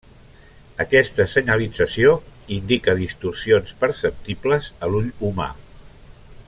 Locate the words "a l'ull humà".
4.87-5.51